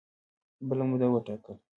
بله 0.69 0.83
موده 0.89 1.07
وټاکله 1.13 1.53